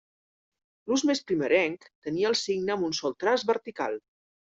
[0.91, 4.01] L'ús més primerenc tenia el signe amb un sol traç vertical.